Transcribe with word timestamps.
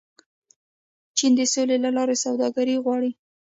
چین 1.17 1.31
د 1.37 1.41
سولې 1.53 1.77
له 1.85 1.89
لارې 1.97 2.15
سوداګري 2.25 2.75
غواړي. 2.83 3.11